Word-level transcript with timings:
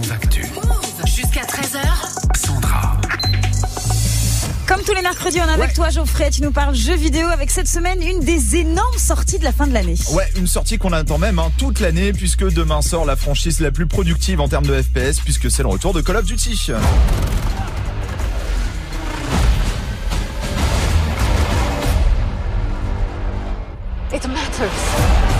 Move 0.00 0.12
Actu. 0.12 0.42
Jusqu'à 1.04 1.42
13h. 1.42 1.78
Sandra. 2.34 2.96
Comme 4.66 4.80
tous 4.82 4.94
les 4.94 5.02
mercredis, 5.02 5.40
on 5.42 5.46
est 5.46 5.52
avec 5.52 5.60
Ouais. 5.68 5.72
toi 5.74 5.90
Geoffrey, 5.90 6.30
tu 6.30 6.40
nous 6.40 6.52
parles 6.52 6.74
jeux 6.74 6.94
vidéo 6.96 7.28
avec 7.28 7.50
cette 7.50 7.68
semaine 7.68 8.00
une 8.02 8.20
des 8.20 8.56
énormes 8.56 8.96
sorties 8.96 9.38
de 9.38 9.44
la 9.44 9.52
fin 9.52 9.66
de 9.66 9.74
l'année. 9.74 9.96
Ouais, 10.12 10.26
une 10.36 10.46
sortie 10.46 10.78
qu'on 10.78 10.92
attend 10.94 11.18
même 11.18 11.38
hein, 11.38 11.50
toute 11.58 11.80
l'année 11.80 12.14
puisque 12.14 12.44
demain 12.50 12.80
sort 12.80 13.04
la 13.04 13.14
franchise 13.16 13.60
la 13.60 13.72
plus 13.72 13.86
productive 13.86 14.40
en 14.40 14.48
termes 14.48 14.64
de 14.66 14.80
FPS 14.80 15.20
puisque 15.22 15.50
c'est 15.50 15.62
le 15.62 15.68
retour 15.68 15.92
de 15.92 16.00
Call 16.00 16.16
of 16.16 16.24
Duty. 16.24 16.70
It 24.12 24.26
matters. 24.26 25.39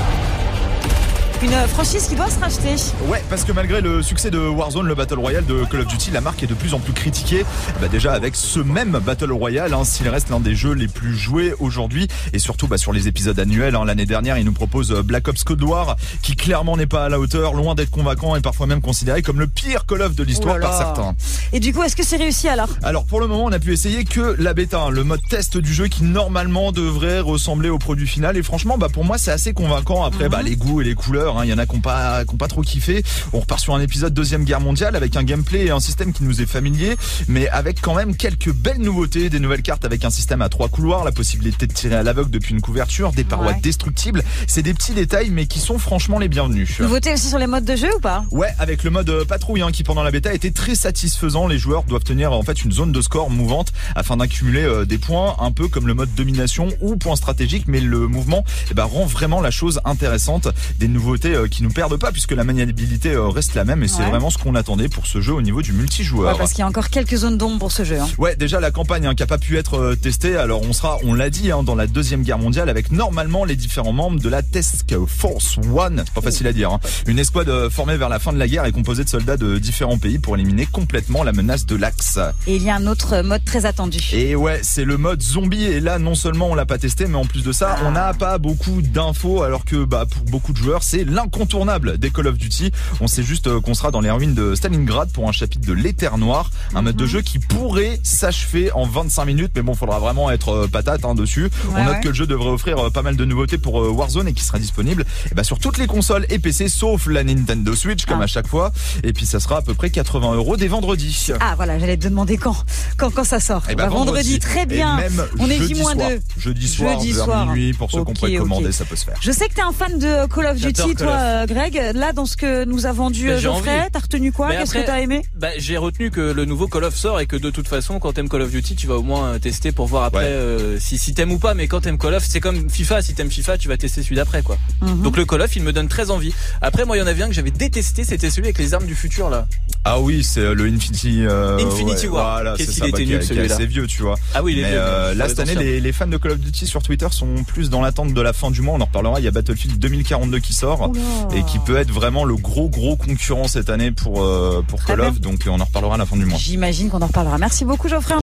Une 1.42 1.54
euh, 1.54 1.66
franchise 1.68 2.06
qui 2.06 2.16
doit 2.16 2.28
se 2.28 2.38
racheter. 2.38 2.76
Ouais, 3.08 3.24
parce 3.30 3.44
que 3.44 3.52
malgré 3.52 3.80
le 3.80 4.02
succès 4.02 4.30
de 4.30 4.38
Warzone, 4.38 4.86
le 4.86 4.94
Battle 4.94 5.18
Royale 5.18 5.46
de 5.46 5.64
Call 5.64 5.80
of 5.80 5.86
Duty, 5.86 6.10
la 6.10 6.20
marque 6.20 6.42
est 6.42 6.46
de 6.46 6.52
plus 6.52 6.74
en 6.74 6.80
plus 6.80 6.92
critiquée. 6.92 7.46
Bah 7.80 7.88
déjà 7.88 8.12
avec 8.12 8.36
ce 8.36 8.60
même 8.60 9.00
Battle 9.04 9.32
Royale, 9.32 9.72
hein, 9.72 9.84
s'il 9.84 10.06
reste 10.10 10.28
l'un 10.28 10.38
des 10.38 10.54
jeux 10.54 10.74
les 10.74 10.86
plus 10.86 11.16
joués 11.16 11.54
aujourd'hui, 11.58 12.08
et 12.34 12.38
surtout 12.38 12.66
bah, 12.68 12.76
sur 12.76 12.92
les 12.92 13.08
épisodes 13.08 13.38
annuels. 13.40 13.74
hein. 13.74 13.86
L'année 13.86 14.04
dernière, 14.04 14.36
il 14.36 14.44
nous 14.44 14.52
propose 14.52 14.92
euh, 14.92 15.02
Black 15.02 15.28
Ops 15.28 15.42
Cold 15.44 15.62
War, 15.62 15.96
qui 16.22 16.36
clairement 16.36 16.76
n'est 16.76 16.86
pas 16.86 17.06
à 17.06 17.08
la 17.08 17.18
hauteur, 17.18 17.54
loin 17.54 17.74
d'être 17.74 17.90
convaincant 17.90 18.36
et 18.36 18.42
parfois 18.42 18.66
même 18.66 18.82
considéré 18.82 19.22
comme 19.22 19.38
le 19.40 19.46
pire 19.46 19.86
Call 19.86 20.02
of 20.02 20.14
de 20.14 20.22
l'histoire 20.24 20.60
par 20.60 20.76
certains. 20.76 21.14
Et 21.54 21.60
du 21.60 21.72
coup, 21.72 21.82
est-ce 21.82 21.96
que 21.96 22.04
c'est 22.04 22.18
réussi 22.18 22.48
alors? 22.48 22.68
Alors 22.82 23.06
pour 23.06 23.18
le 23.18 23.26
moment, 23.26 23.46
on 23.46 23.52
a 23.52 23.58
pu 23.58 23.72
essayer 23.72 24.04
que 24.04 24.36
la 24.38 24.52
bêta, 24.52 24.82
hein, 24.82 24.90
le 24.90 25.04
mode 25.04 25.20
test 25.30 25.56
du 25.56 25.72
jeu 25.72 25.88
qui 25.88 26.04
normalement 26.04 26.70
devrait 26.70 27.20
ressembler 27.20 27.70
au 27.70 27.78
produit 27.78 28.06
final. 28.06 28.36
Et 28.36 28.42
franchement, 28.42 28.76
bah 28.76 28.88
pour 28.92 29.06
moi, 29.06 29.16
c'est 29.16 29.30
assez 29.32 29.54
convaincant. 29.54 30.04
Après, 30.04 30.28
bah 30.28 30.42
les 30.42 30.56
goûts 30.56 30.82
et 30.82 30.84
les 30.84 30.94
couleurs, 30.94 31.29
hein, 31.38 31.44
il 31.44 31.50
y 31.50 31.52
en 31.52 31.58
a 31.58 31.66
qui 31.66 31.74
n'ont 31.74 31.80
pas, 31.80 32.24
qui 32.24 32.34
ont 32.34 32.38
pas 32.38 32.48
trop 32.48 32.62
kiffé. 32.62 33.02
On 33.32 33.40
repart 33.40 33.60
sur 33.60 33.74
un 33.74 33.80
épisode 33.80 34.12
deuxième 34.14 34.44
guerre 34.44 34.60
mondiale 34.60 34.96
avec 34.96 35.16
un 35.16 35.22
gameplay 35.22 35.66
et 35.66 35.70
un 35.70 35.80
système 35.80 36.12
qui 36.12 36.22
nous 36.24 36.40
est 36.40 36.46
familier, 36.46 36.96
mais 37.28 37.48
avec 37.48 37.80
quand 37.80 37.94
même 37.94 38.16
quelques 38.16 38.52
belles 38.52 38.80
nouveautés, 38.80 39.30
des 39.30 39.40
nouvelles 39.40 39.62
cartes 39.62 39.84
avec 39.84 40.04
un 40.04 40.10
système 40.10 40.42
à 40.42 40.48
trois 40.48 40.68
couloirs, 40.68 41.04
la 41.04 41.12
possibilité 41.12 41.66
de 41.66 41.72
tirer 41.72 41.96
à 41.96 42.02
l'aveugle 42.02 42.30
depuis 42.30 42.54
une 42.54 42.60
couverture, 42.60 43.12
des 43.12 43.24
parois 43.24 43.40
Ouais. 43.52 43.60
destructibles. 43.62 44.22
C'est 44.46 44.62
des 44.62 44.74
petits 44.74 44.92
détails, 44.92 45.30
mais 45.30 45.46
qui 45.46 45.58
sont 45.60 45.78
franchement 45.78 46.18
les 46.18 46.28
bienvenus. 46.28 46.78
Nouveauté 46.80 47.12
aussi 47.14 47.28
sur 47.28 47.38
les 47.38 47.46
modes 47.46 47.64
de 47.64 47.76
jeu 47.76 47.88
ou 47.96 48.00
pas? 48.00 48.24
Ouais, 48.30 48.48
avec 48.58 48.84
le 48.84 48.90
mode 48.90 49.08
euh, 49.10 49.24
patrouille 49.24 49.62
hein, 49.62 49.70
qui 49.72 49.82
pendant 49.82 50.02
la 50.02 50.10
bêta 50.10 50.32
était 50.32 50.50
très 50.50 50.74
satisfaisant. 50.74 51.46
Les 51.46 51.58
joueurs 51.58 51.84
doivent 51.84 52.04
tenir 52.04 52.32
en 52.32 52.42
fait 52.42 52.62
une 52.64 52.72
zone 52.72 52.92
de 52.92 53.00
score 53.00 53.30
mouvante 53.30 53.72
afin 53.94 54.16
d'accumuler 54.16 54.62
euh, 54.62 54.84
des 54.84 54.98
points, 54.98 55.36
un 55.40 55.52
peu 55.52 55.68
comme 55.68 55.86
le 55.86 55.94
mode 55.94 56.14
domination 56.14 56.68
ou 56.80 56.96
point 56.96 57.16
stratégique. 57.16 57.64
Mais 57.66 57.80
le 57.80 58.06
mouvement 58.08 58.44
eh 58.70 58.74
ben, 58.74 58.84
rend 58.84 59.04
vraiment 59.06 59.40
la 59.40 59.50
chose 59.50 59.80
intéressante. 59.84 60.48
Des 60.78 60.88
nouveautés 60.88 61.19
euh, 61.28 61.48
qui 61.48 61.62
nous 61.62 61.70
perdent 61.70 61.96
pas 61.96 62.10
puisque 62.12 62.32
la 62.32 62.44
maniabilité 62.44 63.10
euh, 63.12 63.28
reste 63.28 63.54
la 63.54 63.64
même 63.64 63.82
et 63.82 63.88
c'est 63.88 64.02
vraiment 64.04 64.30
ce 64.30 64.38
qu'on 64.38 64.54
attendait 64.54 64.88
pour 64.88 65.06
ce 65.06 65.20
jeu 65.20 65.32
au 65.32 65.42
niveau 65.42 65.62
du 65.62 65.72
multijoueur. 65.72 66.32
Ouais, 66.32 66.38
Parce 66.38 66.50
qu'il 66.52 66.60
y 66.60 66.62
a 66.62 66.66
encore 66.66 66.88
quelques 66.90 67.16
zones 67.16 67.38
d'ombre 67.38 67.58
pour 67.58 67.72
ce 67.72 67.84
jeu. 67.84 67.98
hein. 68.00 68.08
Ouais, 68.18 68.36
déjà 68.36 68.60
la 68.60 68.70
campagne 68.70 69.06
hein, 69.06 69.14
qui 69.14 69.22
a 69.22 69.26
pas 69.26 69.38
pu 69.38 69.56
être 69.58 69.74
euh, 69.74 69.94
testée. 69.96 70.36
Alors 70.36 70.62
on 70.62 70.72
sera, 70.72 70.98
on 71.04 71.14
l'a 71.14 71.30
dit, 71.30 71.50
hein, 71.52 71.62
dans 71.62 71.74
la 71.74 71.86
deuxième 71.86 72.22
guerre 72.22 72.38
mondiale 72.38 72.68
avec 72.68 72.90
normalement 72.92 73.44
les 73.44 73.56
différents 73.56 73.92
membres 73.92 74.20
de 74.20 74.28
la 74.28 74.42
Task 74.42 74.94
Force 75.06 75.58
One. 75.74 76.02
C'est 76.06 76.14
pas 76.14 76.20
facile 76.22 76.46
à 76.46 76.52
dire. 76.52 76.78
Une 77.06 77.18
escouade 77.18 77.68
formée 77.68 77.96
vers 77.96 78.08
la 78.08 78.18
fin 78.18 78.32
de 78.32 78.38
la 78.38 78.48
guerre 78.48 78.64
et 78.64 78.72
composée 78.72 79.04
de 79.04 79.08
soldats 79.08 79.36
de 79.36 79.58
différents 79.58 79.98
pays 79.98 80.18
pour 80.18 80.34
éliminer 80.36 80.66
complètement 80.66 81.22
la 81.22 81.32
menace 81.32 81.66
de 81.66 81.76
l'Axe. 81.76 82.18
Et 82.46 82.56
il 82.56 82.62
y 82.62 82.70
a 82.70 82.76
un 82.76 82.86
autre 82.86 83.22
mode 83.22 83.44
très 83.44 83.66
attendu. 83.66 83.98
Et 84.12 84.34
ouais, 84.36 84.60
c'est 84.62 84.84
le 84.84 84.96
mode 84.96 85.22
zombie. 85.22 85.64
Et 85.64 85.80
là, 85.80 85.98
non 85.98 86.14
seulement 86.14 86.48
on 86.50 86.54
l'a 86.54 86.66
pas 86.66 86.78
testé, 86.78 87.06
mais 87.06 87.16
en 87.16 87.24
plus 87.26 87.42
de 87.42 87.52
ça, 87.52 87.76
on 87.84 87.92
n'a 87.92 88.14
pas 88.14 88.38
beaucoup 88.38 88.82
d'infos. 88.82 89.42
Alors 89.42 89.64
que 89.64 89.84
bah, 89.84 90.06
pour 90.10 90.22
beaucoup 90.24 90.52
de 90.52 90.58
joueurs, 90.58 90.82
c'est 90.82 91.04
l'incontournable 91.10 91.98
des 91.98 92.10
Call 92.10 92.26
of 92.28 92.38
Duty. 92.38 92.70
On 93.00 93.06
sait 93.06 93.22
juste 93.22 93.46
euh, 93.46 93.60
qu'on 93.60 93.74
sera 93.74 93.90
dans 93.90 94.00
les 94.00 94.10
ruines 94.10 94.34
de 94.34 94.54
Stalingrad 94.54 95.10
pour 95.12 95.28
un 95.28 95.32
chapitre 95.32 95.66
de 95.66 95.72
l'Éther 95.72 96.16
Noir, 96.18 96.50
un 96.74 96.82
mode 96.82 96.96
de 96.96 97.06
jeu 97.06 97.20
qui 97.22 97.38
pourrait 97.38 98.00
s'achever 98.02 98.72
en 98.72 98.86
25 98.86 99.24
minutes. 99.24 99.52
Mais 99.54 99.62
bon, 99.62 99.74
faudra 99.74 99.98
vraiment 99.98 100.30
être 100.30 100.48
euh, 100.50 100.68
patate 100.68 101.04
hein, 101.04 101.14
dessus. 101.14 101.44
Ouais, 101.44 101.50
on 101.76 101.84
note 101.84 101.94
ouais. 101.94 102.00
que 102.00 102.08
le 102.08 102.14
jeu 102.14 102.26
devrait 102.26 102.50
offrir 102.50 102.78
euh, 102.78 102.90
pas 102.90 103.02
mal 103.02 103.16
de 103.16 103.24
nouveautés 103.24 103.58
pour 103.58 103.74
Warzone 103.74 104.28
et 104.28 104.32
qui 104.32 104.44
sera 104.44 104.58
disponible 104.58 105.04
eh 105.30 105.34
ben, 105.34 105.42
sur 105.42 105.58
toutes 105.58 105.78
les 105.78 105.86
consoles 105.86 106.26
et 106.30 106.38
PC 106.38 106.68
sauf 106.68 107.06
la 107.06 107.24
Nintendo 107.24 107.74
Switch 107.74 108.04
comme 108.06 108.20
Ah. 108.20 108.24
à 108.24 108.26
chaque 108.26 108.46
fois. 108.46 108.72
Et 109.02 109.12
puis 109.12 109.26
ça 109.26 109.40
sera 109.40 109.58
à 109.58 109.62
peu 109.62 109.74
près 109.74 109.90
80 109.90 110.34
euros 110.34 110.56
dès 110.56 110.68
vendredi. 110.68 111.28
Ah 111.40 111.54
voilà, 111.56 111.78
j'allais 111.78 111.96
te 111.96 112.08
demander 112.08 112.36
quand, 112.36 112.56
quand, 113.00 113.10
quand 113.14 113.24
ça 113.24 113.40
sort. 113.40 113.62
Eh 113.70 113.74
ben, 113.74 113.84
Bah, 113.84 113.88
vendredi, 113.90 114.38
très 114.38 114.66
bien. 114.66 114.98
Et 114.98 115.02
même 115.10 115.24
On 115.38 115.48
est 115.48 115.56
jeudi 115.58 115.74
J-2. 115.74 115.82
soir. 115.82 115.96
Jeudi 116.36 116.68
soir, 116.68 116.92
Jeudi 117.00 117.12
vers 117.12 117.24
soir. 117.24 117.46
minuit, 117.46 117.72
pour 117.72 117.90
ceux 117.90 117.98
Ok, 118.00 118.06
qu'on 118.06 118.12
pourrait 118.12 118.32
ok. 118.36 118.42
commander, 118.42 118.72
ça 118.72 118.84
peut 118.84 118.96
se 118.96 119.04
faire. 119.04 119.16
Je 119.20 119.32
sais 119.32 119.48
que 119.48 119.54
t'es 119.54 119.62
un 119.62 119.72
fan 119.72 119.98
de 119.98 120.26
Call 120.32 120.46
of 120.46 120.56
Duty, 120.58 120.94
toi, 120.94 121.42
of. 121.42 121.46
Greg. 121.48 121.80
Là, 121.94 122.12
dans 122.12 122.26
ce 122.26 122.36
que 122.36 122.64
nous 122.64 122.86
a 122.86 122.92
vendu 122.92 123.26
Ben, 123.28 123.36
j'ai 123.36 123.42
Geoffrey, 123.42 123.88
t'as 123.92 123.98
retenu 124.00 124.32
quoi 124.32 124.50
Qu'est-ce 124.50 124.74
que 124.74 124.84
t'as 124.84 125.00
aimé 125.00 125.22
Bah, 125.36 125.48
j'ai 125.58 125.76
retenu 125.76 126.10
que 126.10 126.20
le 126.20 126.44
nouveau 126.44 126.68
Call 126.68 126.84
of 126.84 126.94
sort 126.94 127.20
et 127.20 127.26
que 127.26 127.36
de 127.36 127.50
toute 127.50 127.68
façon, 127.68 127.98
quand 127.98 128.12
t'aimes 128.12 128.28
Call 128.28 128.42
of 128.42 128.50
Duty, 128.50 128.76
tu 128.76 128.86
vas 128.86 128.96
au 128.96 129.02
moins 129.02 129.28
euh, 129.34 129.38
tester 129.38 129.72
pour 129.72 129.86
voir 129.86 130.04
après 130.04 130.20
Ouais. 130.20 130.26
euh, 130.26 130.78
si, 130.78 130.98
si 130.98 131.14
t'aimes 131.14 131.32
ou 131.32 131.38
pas. 131.38 131.54
Mais 131.54 131.66
quand 131.68 131.80
t'aimes 131.80 131.96
Call 131.98 132.14
of, 132.14 132.24
c'est 132.28 132.40
comme 132.40 132.68
FIFA. 132.68 133.00
Si 133.02 133.14
t'aimes 133.14 133.30
FIFA, 133.30 133.56
tu 133.58 133.68
vas 133.68 133.76
tester 133.78 134.02
celui 134.02 134.16
d'après, 134.16 134.42
quoi. 134.42 134.58
Mhm. 134.82 135.02
Donc 135.02 135.16
le 135.16 135.24
Call 135.24 135.40
of, 135.42 135.56
il 135.56 135.62
me 135.62 135.72
donne 135.72 135.88
très 135.88 136.10
envie. 136.10 136.34
Après, 136.60 136.84
moi, 136.84 136.96
il 136.96 137.00
y 137.00 137.02
en 137.02 137.06
avait 137.06 137.22
un 137.22 137.28
que 137.28 137.34
j'avais 137.34 137.50
détesté. 137.50 138.04
C'était 138.04 138.28
celui 138.30 138.46
avec 138.48 138.58
les 138.58 138.74
armes 138.74 138.86
du 138.86 138.94
futur, 138.94 139.30
là. 139.30 139.46
Ah 139.84 139.98
oui, 139.98 140.22
c'est 140.22 140.40
euh, 140.40 140.54
le 140.54 140.66
Infinity, 140.66 141.24
euh, 141.24 141.56
Infinity 141.58 142.06
ouais, 142.06 142.12
War. 142.12 142.34
Voilà, 142.34 142.54
Qu'est-ce 142.54 142.72
c'est 142.72 142.80
qu'il 142.82 142.82
ça, 142.82 142.88
était 142.88 143.06
bah, 143.06 143.16
nul, 143.18 143.24
celui-là. 143.24 143.54
assez 143.54 143.66
vieux, 143.66 143.86
tu 143.86 144.02
vois. 144.02 144.14
Ah 144.34 144.42
oui, 144.42 144.52
il 144.52 144.58
est 144.58 144.62
Mais 144.62 144.70
vieux, 144.72 144.78
euh, 144.78 145.14
bien, 145.14 145.18
là, 145.24 145.28
cette 145.28 145.38
année, 145.40 145.54
les, 145.54 145.80
les 145.80 145.92
fans 145.92 146.06
de 146.06 146.18
Call 146.18 146.32
of 146.32 146.38
Duty 146.38 146.66
sur 146.66 146.82
Twitter 146.82 147.06
sont 147.10 147.44
plus 147.46 147.70
dans 147.70 147.80
l'attente 147.80 148.12
de 148.12 148.20
la 148.20 148.34
fin 148.34 148.50
du 148.50 148.60
mois. 148.60 148.74
On 148.74 148.80
en 148.82 148.84
reparlera. 148.84 149.20
Il 149.20 149.24
y 149.24 149.28
a 149.28 149.30
Battlefield 149.30 149.78
2042 149.78 150.38
qui 150.40 150.52
sort. 150.52 150.90
Oula. 150.90 151.00
Et 151.34 151.42
qui 151.44 151.58
peut 151.60 151.76
être 151.76 151.90
vraiment 151.90 152.24
le 152.26 152.36
gros 152.36 152.68
gros 152.68 152.96
concurrent 152.96 153.48
cette 153.48 153.70
année 153.70 153.90
pour 153.90 154.22
euh, 154.22 154.62
pour 154.68 154.84
Call 154.84 155.00
of 155.00 155.18
donc 155.20 155.40
on 155.46 155.58
en 155.58 155.64
reparlera 155.64 155.94
à 155.94 155.98
la 155.98 156.04
fin 156.06 156.16
du 156.16 156.26
mois. 156.26 156.38
J'imagine 156.38 156.90
qu'on 156.90 157.00
en 157.00 157.06
reparlera. 157.06 157.38
Merci 157.38 157.64
beaucoup, 157.64 157.88
Geoffrey. 157.88 158.14